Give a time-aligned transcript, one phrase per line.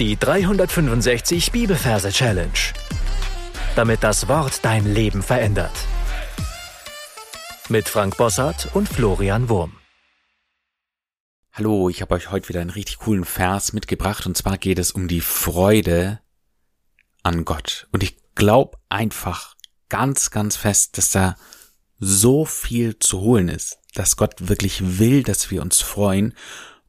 [0.00, 2.50] Die 365 Bibelverse Challenge.
[3.76, 5.70] Damit das Wort dein Leben verändert.
[7.68, 9.76] Mit Frank Bossart und Florian Wurm.
[11.52, 14.90] Hallo, ich habe euch heute wieder einen richtig coolen Vers mitgebracht und zwar geht es
[14.90, 16.18] um die Freude
[17.22, 17.86] an Gott.
[17.92, 19.54] Und ich glaube einfach
[19.88, 21.36] ganz, ganz fest, dass da
[22.00, 26.34] so viel zu holen ist, dass Gott wirklich will, dass wir uns freuen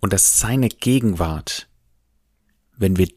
[0.00, 1.69] und dass seine Gegenwart
[2.80, 3.08] wenn wir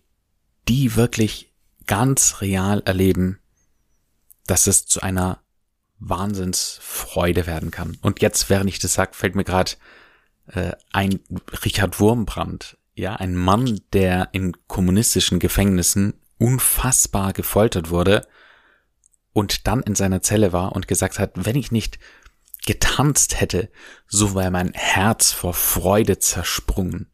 [0.68, 1.54] die wirklich
[1.88, 3.40] ganz real erleben,
[4.46, 5.40] dass es zu einer
[6.00, 7.98] Wahnsinnsfreude werden kann.
[8.02, 9.72] Und jetzt, während ich das sage, fällt mir gerade
[10.48, 11.20] äh, ein
[11.66, 18.28] Richard Wurmbrand, ja, ein Mann, der in kommunistischen Gefängnissen unfassbar gefoltert wurde
[19.32, 22.00] und dann in seiner Zelle war und gesagt hat, wenn ich nicht
[22.66, 23.70] getanzt hätte,
[24.08, 27.13] so wäre mein Herz vor Freude zersprungen.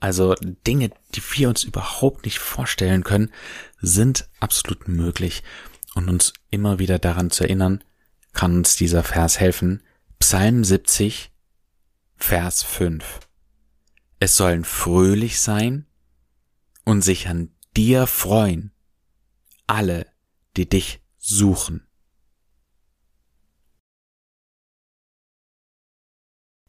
[0.00, 0.34] Also
[0.66, 3.30] Dinge, die wir uns überhaupt nicht vorstellen können,
[3.80, 5.42] sind absolut möglich.
[5.94, 7.84] Und uns immer wieder daran zu erinnern,
[8.32, 9.82] kann uns dieser Vers helfen.
[10.18, 11.30] Psalm 70,
[12.16, 13.20] Vers 5.
[14.18, 15.86] Es sollen fröhlich sein
[16.84, 18.72] und sich an dir freuen,
[19.66, 20.06] alle,
[20.56, 21.86] die dich suchen.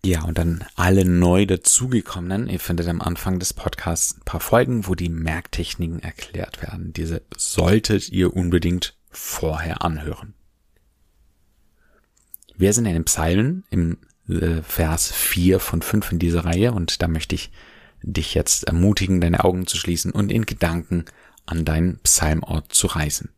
[0.03, 2.47] Ja, und dann alle neu dazugekommenen.
[2.47, 6.91] Ihr findet am Anfang des Podcasts ein paar Folgen, wo die Merktechniken erklärt werden.
[6.93, 10.33] Diese solltet ihr unbedingt vorher anhören.
[12.57, 17.01] Wir sind in den Psalmen im äh, Vers 4 von 5 in dieser Reihe und
[17.01, 17.51] da möchte ich
[18.01, 21.05] dich jetzt ermutigen, deine Augen zu schließen und in Gedanken
[21.45, 23.29] an deinen Psalmort zu reisen.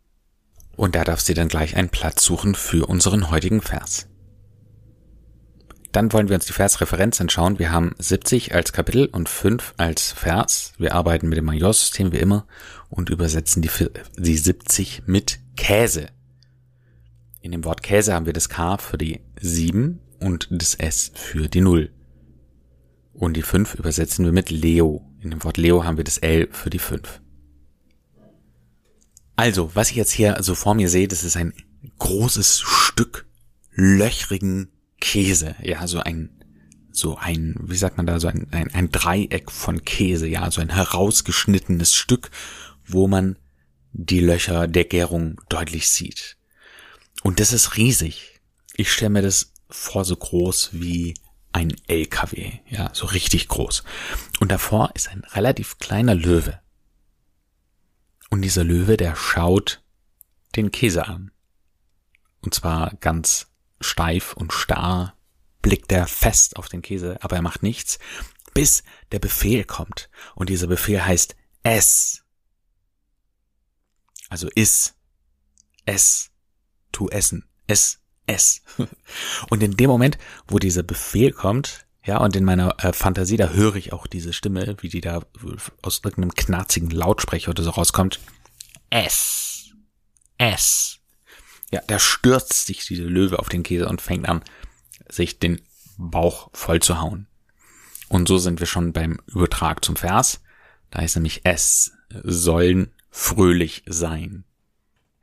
[0.78, 4.08] Und da darfst du dann gleich einen Platz suchen für unseren heutigen Vers.
[5.94, 7.60] Dann wollen wir uns die Versreferenz anschauen.
[7.60, 10.74] Wir haben 70 als Kapitel und 5 als Vers.
[10.80, 12.48] Wir arbeiten mit dem Majorsystem wie immer
[12.90, 13.70] und übersetzen die,
[14.18, 16.08] die 70 mit Käse.
[17.42, 21.48] In dem Wort Käse haben wir das K für die 7 und das S für
[21.48, 21.92] die 0.
[23.14, 25.08] Und die 5 übersetzen wir mit Leo.
[25.22, 27.22] In dem Wort Leo haben wir das L für die 5.
[29.36, 31.54] Also, was ich jetzt hier so vor mir sehe, das ist ein
[32.00, 33.28] großes Stück
[33.76, 36.30] löchrigen Käse, ja, so ein,
[36.92, 40.62] so ein, wie sagt man da, so ein, ein, ein Dreieck von Käse, ja, so
[40.62, 42.30] ein herausgeschnittenes Stück,
[42.86, 43.38] wo man
[43.92, 46.38] die Löcher der Gärung deutlich sieht.
[47.24, 48.42] Und das ist riesig.
[48.76, 51.14] Ich stelle mir das vor so groß wie
[51.52, 53.84] ein LKW, ja, so richtig groß.
[54.40, 56.60] Und davor ist ein relativ kleiner Löwe.
[58.30, 59.84] Und dieser Löwe, der schaut
[60.56, 61.32] den Käse an.
[62.42, 65.16] Und zwar ganz steif und starr
[65.62, 68.00] blickt er fest auf den Käse, aber er macht nichts,
[68.54, 70.10] bis der Befehl kommt.
[70.36, 72.24] Und dieser Befehl heißt es.
[74.30, 74.96] Also iss,
[75.86, 76.32] es,
[76.92, 78.62] tu essen, es, es.
[79.50, 80.18] Und in dem Moment,
[80.48, 84.34] wo dieser Befehl kommt, ja, und in meiner äh, Fantasie, da höre ich auch diese
[84.34, 85.22] Stimme, wie die da
[85.82, 88.20] aus irgendeinem knarzigen Lautsprecher oder so rauskommt.
[88.90, 89.72] Es,
[90.38, 91.00] es,
[91.74, 94.44] ja, da stürzt sich diese Löwe auf den Käse und fängt an,
[95.10, 95.60] sich den
[95.98, 97.26] Bauch voll zu hauen.
[98.10, 100.42] Und so sind wir schon beim Übertrag zum Vers.
[100.92, 101.92] Da ist nämlich es
[102.22, 104.44] sollen fröhlich sein.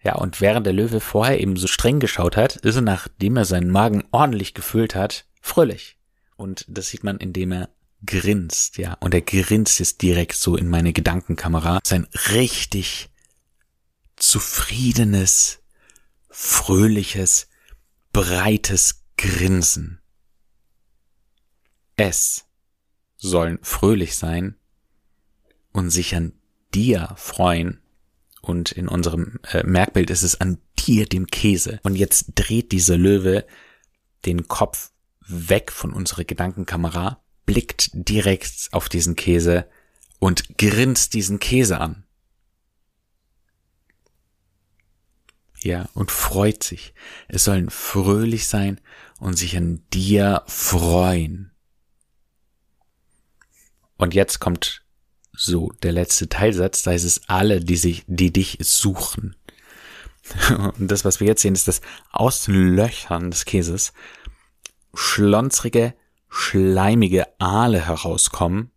[0.02, 3.44] Ja, und während der Löwe vorher eben so streng geschaut hat, ist er, nachdem er
[3.44, 5.98] seinen Magen ordentlich gefüllt hat, fröhlich.
[6.36, 7.68] Und das sieht man, indem er
[8.04, 8.94] grinst, ja.
[9.00, 11.78] Und er grinst jetzt direkt so in meine Gedankenkamera.
[11.84, 13.10] Sein richtig
[14.16, 15.59] zufriedenes,
[16.30, 17.48] fröhliches,
[18.12, 20.00] breites Grinsen.
[21.96, 22.46] Es
[23.16, 24.56] sollen fröhlich sein
[25.72, 26.32] und sich an
[26.74, 27.82] dir freuen.
[28.40, 31.78] Und in unserem äh, Merkbild ist es an dir, dem Käse.
[31.82, 33.44] Und jetzt dreht dieser Löwe
[34.24, 39.68] den Kopf weg von unserer Gedankenkamera, blickt direkt auf diesen Käse
[40.18, 42.04] und grinst diesen Käse an.
[45.62, 46.94] Ja, und freut sich.
[47.28, 48.80] Es sollen fröhlich sein
[49.18, 51.52] und sich an dir freuen.
[53.96, 54.82] Und jetzt kommt
[55.32, 59.36] so der letzte Teilsatz, da ist es alle, die sich, die dich suchen.
[60.78, 61.80] Und das, was wir jetzt sehen, ist, dass
[62.10, 63.92] aus den Löchern des Käses
[64.94, 65.94] schlonsrige,
[66.28, 68.70] schleimige Aale herauskommen.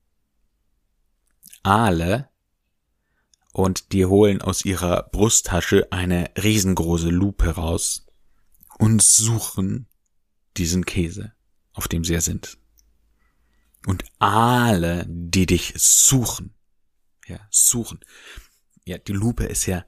[1.64, 2.30] Aale,
[3.54, 8.08] und die holen aus ihrer Brusttasche eine riesengroße Lupe raus
[8.80, 9.88] und suchen
[10.58, 11.34] diesen Käse,
[11.72, 12.58] auf dem sie ja sind.
[13.86, 16.56] Und alle, die dich suchen,
[17.28, 18.00] Ja, suchen.
[18.86, 19.86] Ja, die Lupe ist ja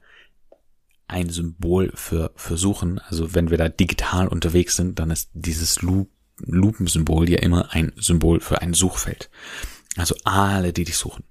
[1.08, 2.98] ein Symbol für, für Suchen.
[2.98, 6.06] Also wenn wir da digital unterwegs sind, dann ist dieses Lu
[6.38, 9.30] Lupensymbol ja immer ein Symbol für ein Suchfeld.
[9.96, 11.24] Also alle, die dich suchen.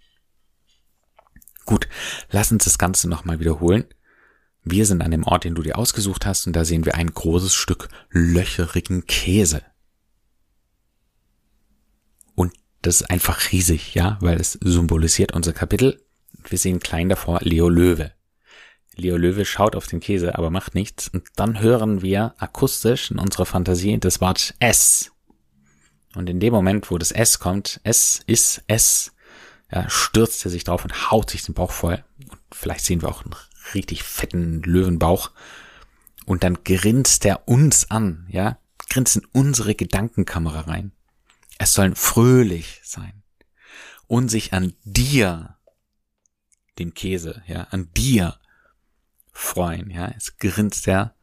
[1.66, 1.88] Gut,
[2.30, 3.86] lass uns das Ganze nochmal wiederholen.
[4.64, 7.14] Wir sind an dem Ort, den du dir ausgesucht hast, und da sehen wir ein
[7.14, 9.62] großes Stück löcherigen Käse.
[12.34, 16.02] Und das ist einfach riesig, ja, weil es symbolisiert unser Kapitel.
[16.48, 18.12] Wir sehen klein davor Leo Löwe.
[18.96, 21.10] Leo Löwe schaut auf den Käse, aber macht nichts.
[21.10, 25.12] Und dann hören wir akustisch in unserer Fantasie das Wort S.
[26.16, 29.15] Und in dem Moment, wo das S kommt, S ist S,
[29.76, 32.04] ja, stürzt er sich drauf und haut sich den Bauch voll.
[32.30, 33.36] Und vielleicht sehen wir auch einen
[33.74, 35.32] richtig fetten Löwenbauch.
[36.26, 38.58] Und dann grinst er uns an, ja,
[38.90, 40.94] grinst in unsere Gedankenkamera rein.
[41.58, 43.22] Es sollen fröhlich sein
[44.08, 45.58] und sich an dir,
[46.80, 48.40] dem Käse, ja, an dir
[49.32, 50.08] freuen, ja.
[50.16, 51.16] Es grinst er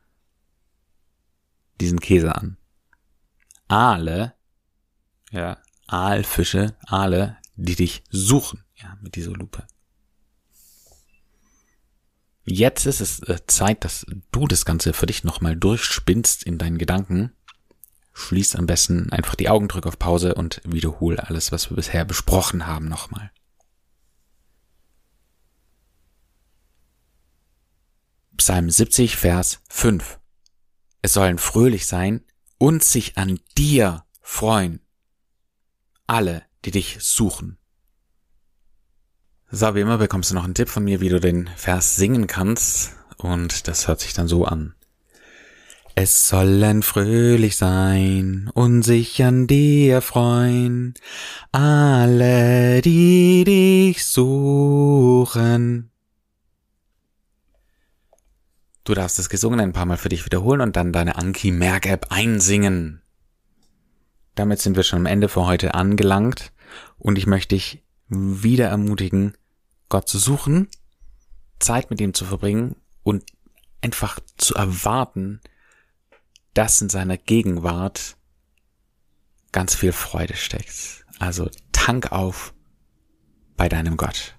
[1.81, 2.59] diesen Käse an.
[3.69, 4.35] Aale,
[5.31, 9.67] ja, Aalfische, Aale, die dich suchen, ja, mit dieser Lupe.
[12.45, 16.79] Jetzt ist es äh, Zeit, dass du das Ganze für dich nochmal durchspinnst in deinen
[16.79, 17.33] Gedanken.
[18.15, 22.05] Schließ am besten einfach die Augen, drück auf Pause und wiederhole alles, was wir bisher
[22.05, 23.31] besprochen haben, nochmal.
[28.37, 30.19] Psalm 70, Vers 5.
[31.01, 32.25] Es sollen fröhlich sein
[32.59, 34.81] und sich an dir freuen.
[36.07, 37.59] Alle, die dich suchen.
[39.51, 42.27] So, wie immer bekommst du noch einen Tipp von mir, wie du den Vers singen
[42.27, 42.93] kannst.
[43.19, 44.75] Und das hört sich dann so an.
[45.95, 50.95] Es sollen fröhlich sein und sich an dir freuen,
[51.53, 55.91] alle, die dich suchen.
[58.85, 61.87] Du darfst das gesungen ein paar Mal für dich wiederholen und dann deine Anki Merk
[61.87, 63.02] App einsingen.
[64.35, 66.53] Damit sind wir schon am Ende für heute angelangt
[66.99, 69.37] und ich möchte dich wieder ermutigen,
[69.89, 70.69] Gott zu suchen,
[71.59, 73.25] Zeit mit ihm zu verbringen und
[73.83, 75.41] einfach zu erwarten,
[76.55, 78.17] dass in seiner Gegenwart
[79.53, 81.05] ganz viel Freude steckt.
[81.19, 82.55] Also tank auf
[83.57, 84.37] bei deinem Gott.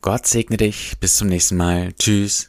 [0.00, 0.98] Gott segne dich.
[1.00, 1.92] Bis zum nächsten Mal.
[1.94, 2.48] Tschüss.